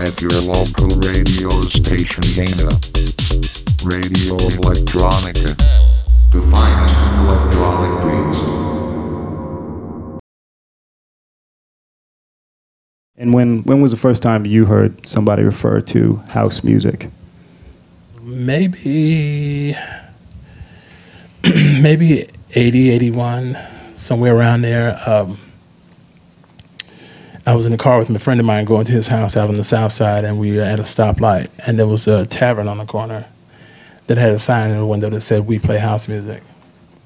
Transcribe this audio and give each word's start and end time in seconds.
At 0.00 0.20
your 0.20 0.30
local 0.42 0.88
radio 1.00 1.50
station 1.62 2.22
Dana. 2.34 2.70
Radio 3.84 4.36
Electronica. 4.36 5.56
The 6.32 6.40
finest 6.50 6.94
electronic 7.18 7.94
beats. 8.04 8.40
And 13.16 13.34
when 13.34 13.64
when 13.64 13.80
was 13.80 13.90
the 13.90 13.96
first 13.96 14.22
time 14.22 14.46
you 14.46 14.66
heard 14.66 15.06
somebody 15.06 15.42
refer 15.42 15.80
to 15.80 16.16
house 16.28 16.62
music? 16.62 17.10
maybe 18.28 19.74
maybe 21.80 22.28
80 22.54 22.90
81 22.90 23.56
somewhere 23.94 24.36
around 24.36 24.62
there 24.62 24.98
um, 25.06 25.38
i 27.48 27.54
was 27.54 27.66
in 27.66 27.72
the 27.72 27.78
car 27.78 27.98
with 27.98 28.10
my 28.10 28.18
friend 28.18 28.40
of 28.40 28.46
mine 28.46 28.64
going 28.64 28.84
to 28.84 28.92
his 28.92 29.08
house 29.08 29.36
out 29.36 29.48
on 29.48 29.54
the 29.56 29.64
south 29.64 29.92
side 29.92 30.24
and 30.24 30.38
we 30.38 30.56
were 30.56 30.62
at 30.62 30.78
a 30.78 30.82
stoplight 30.82 31.48
and 31.66 31.78
there 31.78 31.86
was 31.86 32.06
a 32.06 32.26
tavern 32.26 32.68
on 32.68 32.78
the 32.78 32.86
corner 32.86 33.26
that 34.06 34.18
had 34.18 34.30
a 34.30 34.38
sign 34.38 34.70
in 34.70 34.78
the 34.78 34.86
window 34.86 35.08
that 35.10 35.20
said 35.20 35.46
we 35.46 35.58
play 35.58 35.78
house 35.78 36.08
music 36.08 36.42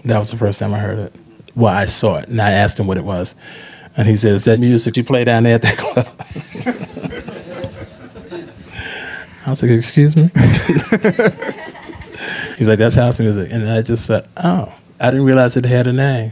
that 0.05 0.19
was 0.19 0.31
the 0.31 0.37
first 0.37 0.59
time 0.59 0.75
i 0.75 0.79
heard 0.79 0.99
it 0.99 1.15
well 1.55 1.75
i 1.75 1.87
saw 1.87 2.19
it 2.19 2.29
and 2.29 2.41
i 2.41 2.51
asked 2.51 2.79
him 2.79 2.87
what 2.87 2.99
it 2.99 3.05
was 3.05 3.35
and 3.97 4.09
he 4.09 4.17
said 4.17 4.33
is 4.33 4.45
that 4.45 4.59
music 4.59 4.97
you 4.97 5.05
play 5.05 5.25
down 5.25 5.43
there 5.45 5.55
at 5.55 5.63
that 5.63 5.77
club 5.77 6.09
I 9.45 9.51
was 9.51 9.61
like, 9.61 9.73
excuse 9.73 10.17
me? 10.17 10.31
He's 12.57 12.69
like, 12.69 12.79
that's 12.79 12.95
house 12.95 13.19
music. 13.19 13.51
And 13.51 13.69
I 13.69 13.83
just 13.83 14.07
said, 14.07 14.29
oh, 14.37 14.73
I 15.01 15.11
didn't 15.11 15.27
realize 15.27 15.57
it 15.57 15.65
had 15.65 15.89
a 15.89 15.93
name. 15.93 16.31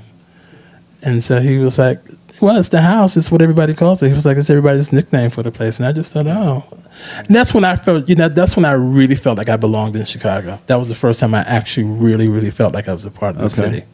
And 1.02 1.24
so 1.24 1.40
he 1.40 1.58
was 1.58 1.76
like, 1.78 2.00
well, 2.40 2.56
it's 2.56 2.68
the 2.70 2.80
house. 2.80 3.16
It's 3.16 3.30
what 3.30 3.42
everybody 3.42 3.74
calls 3.74 4.02
it. 4.02 4.08
He 4.08 4.14
was 4.14 4.24
like, 4.26 4.36
it's 4.36 4.50
everybody's 4.50 4.92
nickname 4.92 5.30
for 5.30 5.42
the 5.42 5.50
place. 5.52 5.78
And 5.78 5.86
I 5.86 5.92
just 5.92 6.12
thought, 6.12 6.26
oh. 6.26 6.64
And 7.18 7.28
that's 7.34 7.52
when 7.54 7.64
I 7.64 7.76
felt, 7.76 8.08
you 8.08 8.14
know, 8.16 8.28
that's 8.28 8.56
when 8.56 8.64
I 8.64 8.72
really 8.72 9.14
felt 9.16 9.38
like 9.38 9.48
I 9.48 9.56
belonged 9.56 9.96
in 9.96 10.04
Chicago. 10.06 10.58
That 10.66 10.76
was 10.76 10.88
the 10.88 10.94
first 10.94 11.20
time 11.20 11.34
I 11.34 11.40
actually 11.40 11.84
really, 11.86 12.28
really 12.28 12.50
felt 12.50 12.74
like 12.74 12.88
I 12.88 12.92
was 12.92 13.04
a 13.06 13.10
part 13.10 13.36
of 13.36 13.40
the 13.42 13.46
Okay. 13.46 13.54
city. 13.78 13.86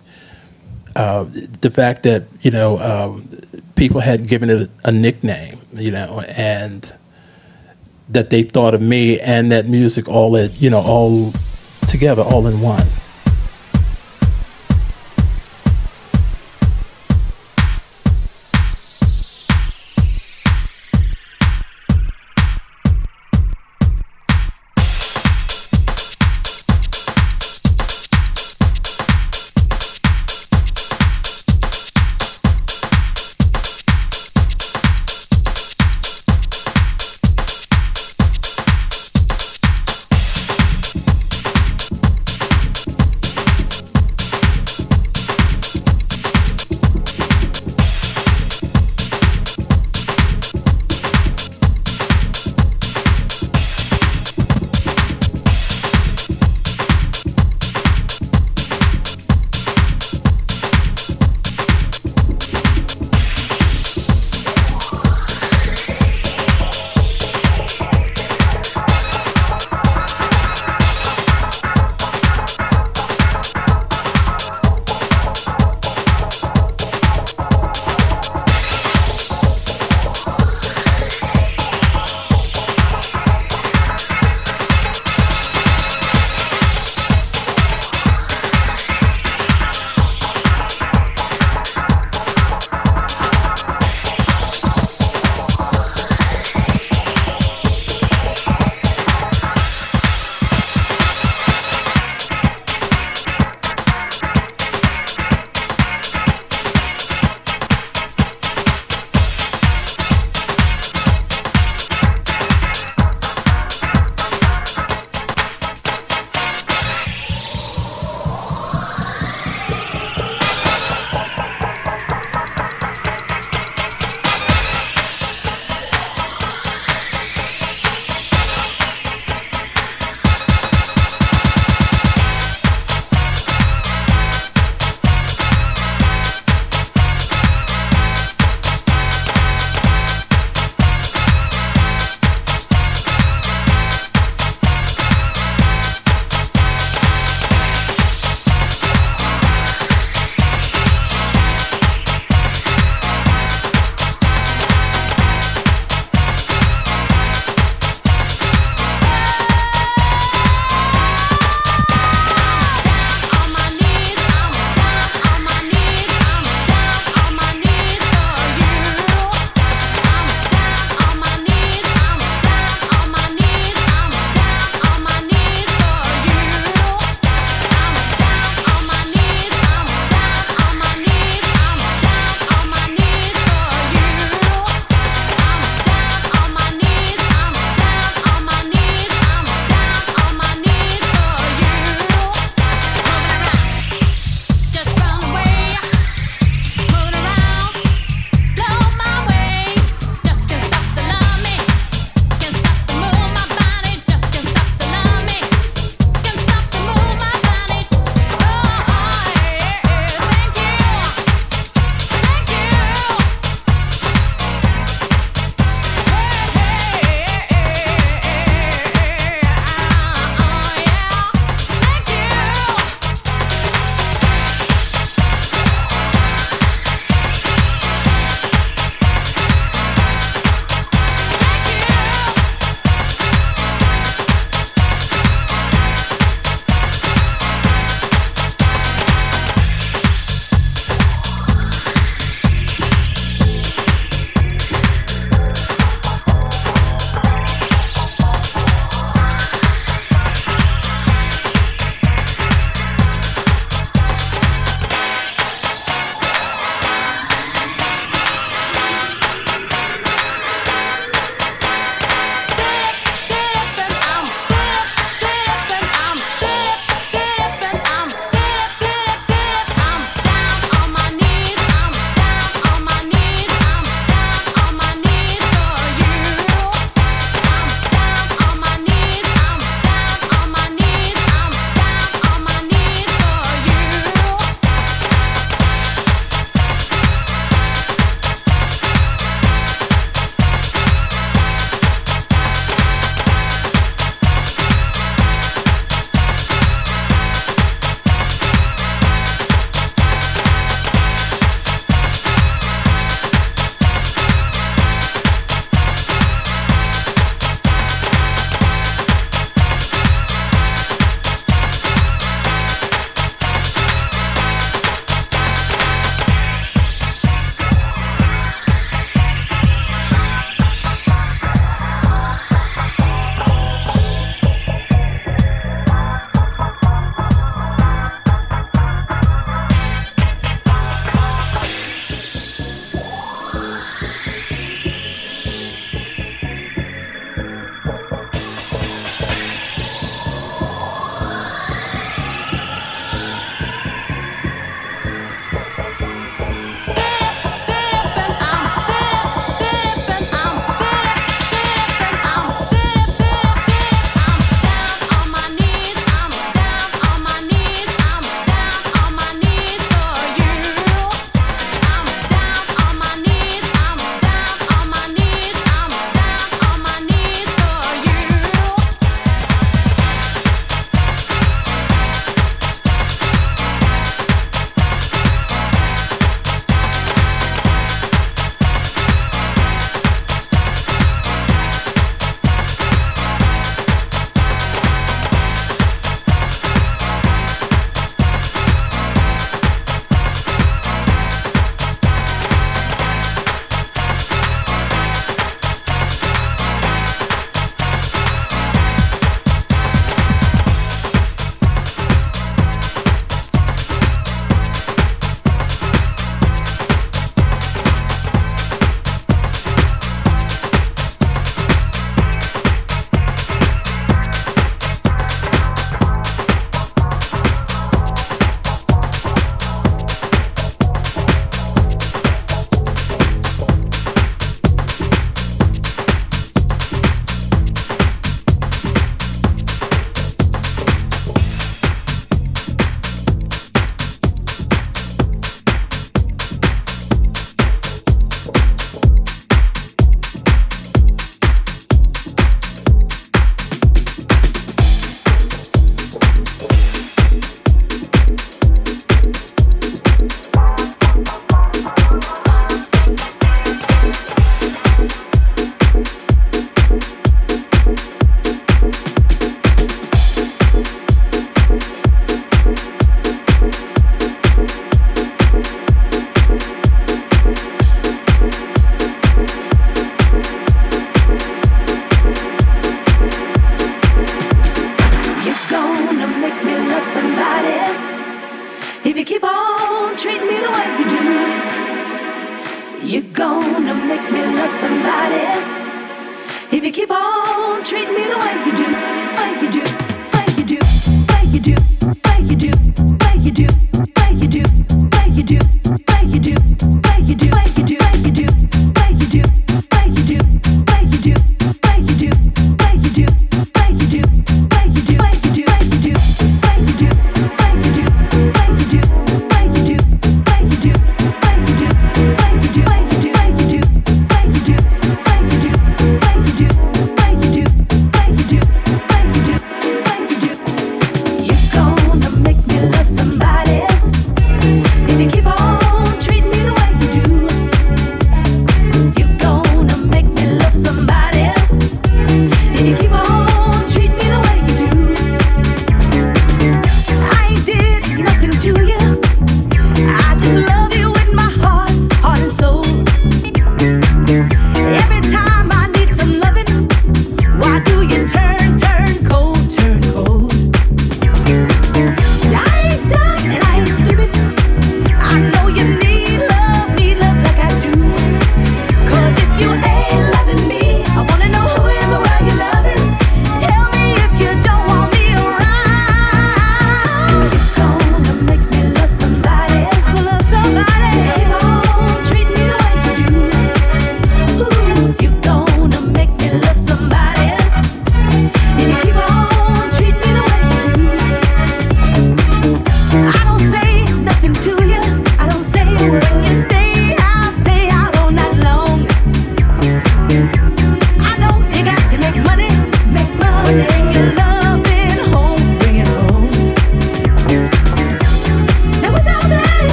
Uh, 0.94 1.24
the 1.60 1.70
fact 1.70 2.04
that, 2.04 2.24
you 2.40 2.50
know, 2.50 2.78
um, 2.78 3.28
people 3.74 4.00
had 4.00 4.26
given 4.28 4.48
it 4.48 4.70
a 4.84 4.92
nickname, 4.92 5.58
you 5.74 5.90
know, 5.90 6.22
and 6.36 6.92
that 8.08 8.30
they 8.30 8.42
thought 8.42 8.72
of 8.74 8.80
me 8.80 9.18
and 9.20 9.50
that 9.52 9.66
music 9.66 10.08
all 10.08 10.36
at 10.36 10.60
you 10.62 10.70
know 10.70 10.78
all 10.80 11.32
together 11.88 12.22
all 12.22 12.46
in 12.46 12.60
one 12.60 12.86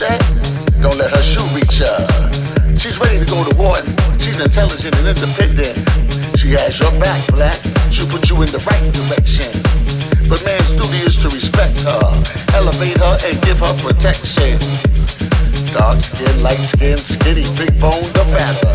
don't 0.00 0.96
let 0.96 1.10
her 1.10 1.22
shoe 1.22 1.44
reach 1.52 1.76
her. 1.84 2.00
She's 2.78 2.98
ready 2.98 3.18
to 3.18 3.26
go 3.26 3.44
to 3.44 3.54
war. 3.56 3.76
She's 4.16 4.40
intelligent 4.40 4.96
and 4.96 5.08
independent. 5.08 5.76
She 6.38 6.52
has 6.56 6.80
your 6.80 6.90
back, 6.98 7.20
black. 7.28 7.60
She'll 7.92 8.08
put 8.08 8.30
you 8.30 8.40
in 8.40 8.48
the 8.48 8.64
right 8.64 8.88
direction. 8.96 9.52
But 10.26 10.42
man's 10.46 10.72
duty 10.72 11.04
is 11.04 11.18
to 11.20 11.28
respect 11.28 11.82
her, 11.82 12.00
elevate 12.56 12.96
her, 12.96 13.18
and 13.28 13.42
give 13.42 13.60
her 13.60 13.74
protection. 13.84 14.56
Dark 15.76 16.00
skin, 16.00 16.42
light 16.42 16.64
skin, 16.64 16.96
skinny, 16.96 17.44
big 17.60 17.78
bone, 17.78 18.08
the 18.16 18.24
fatter. 18.32 18.69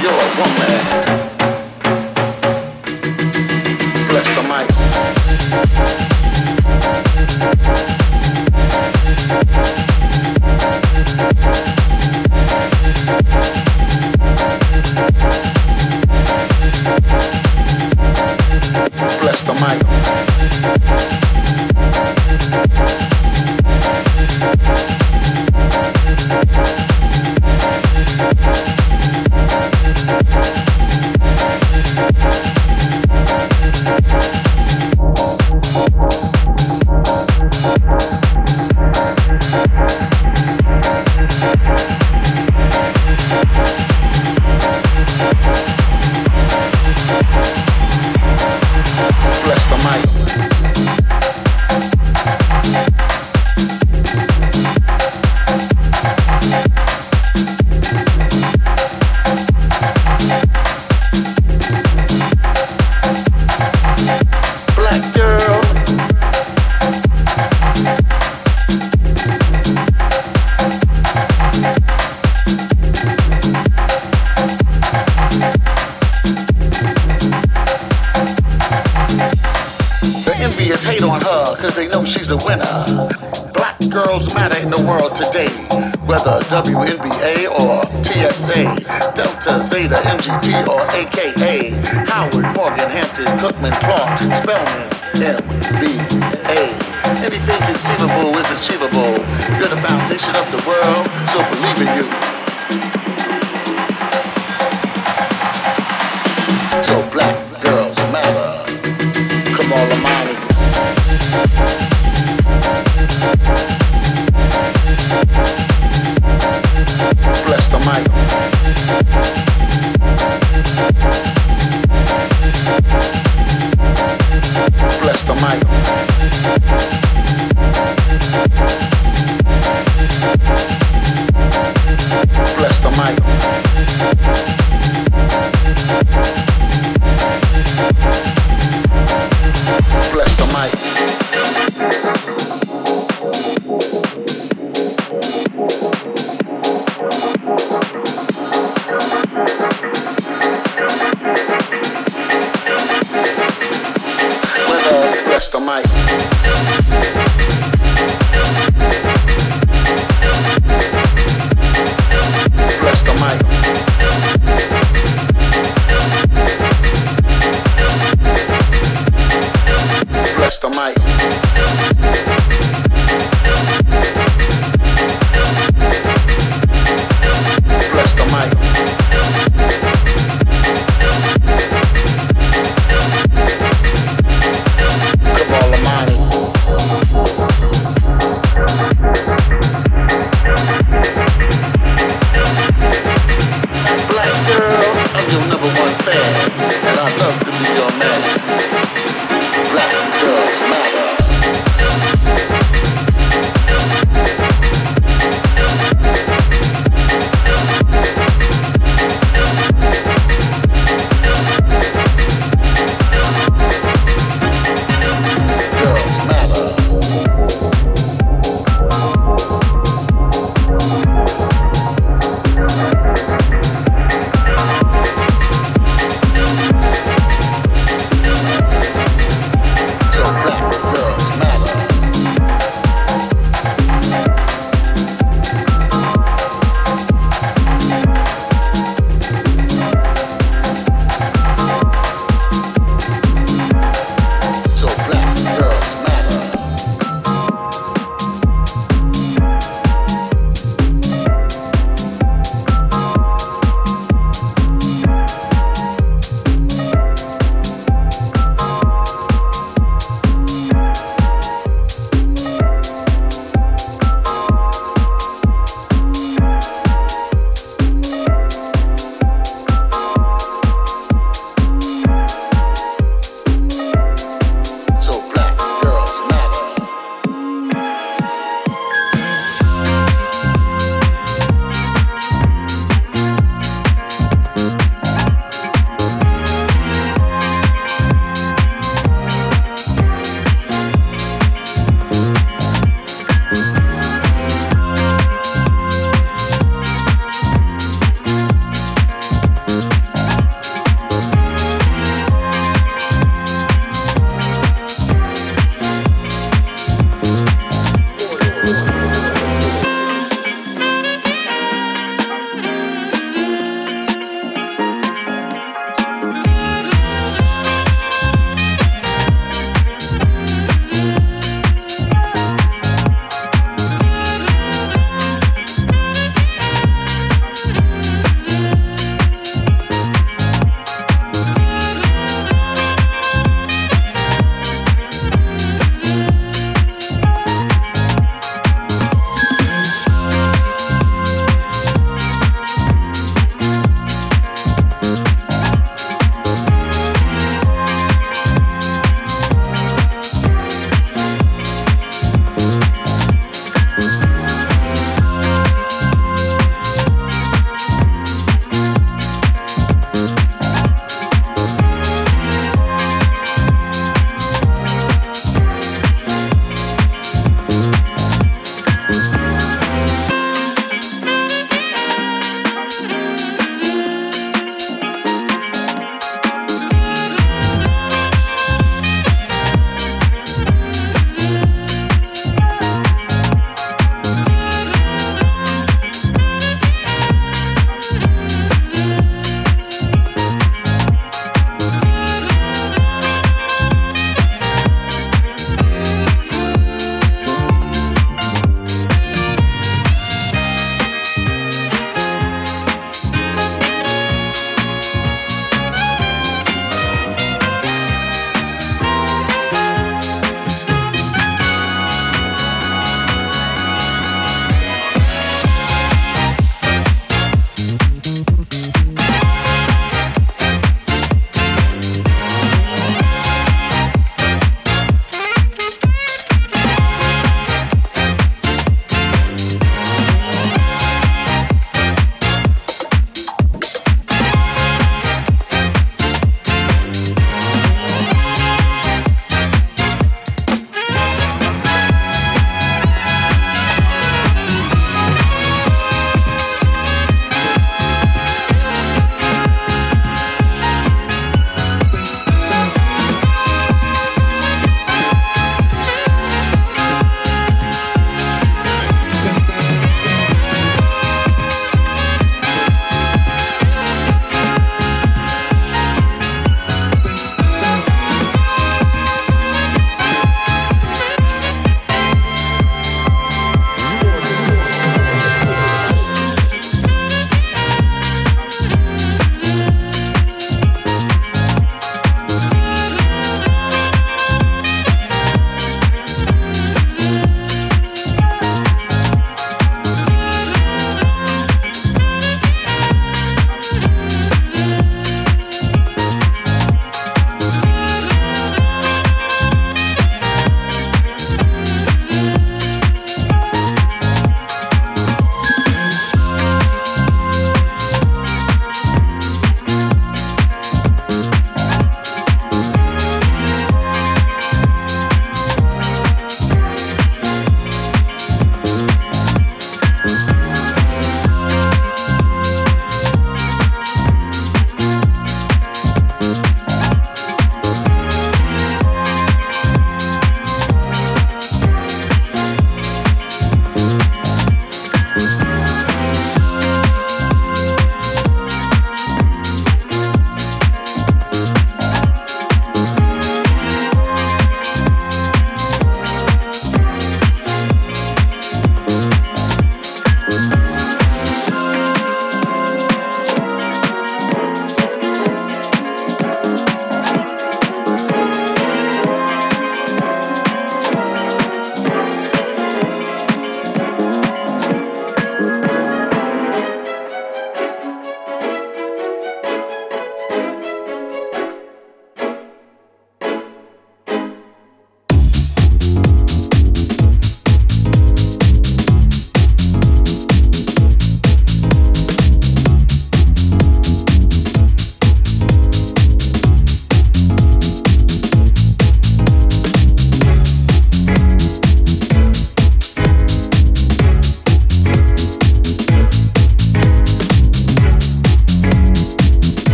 you're 0.00 0.10
a 0.10 0.28
woman. 0.38 1.01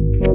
Thank 0.00 0.29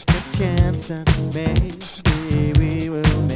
take 0.00 0.08
a 0.08 0.36
chance 0.38 0.88
and 0.88 1.34
maybe 1.34 2.52
we 2.58 2.88
will 2.88 3.31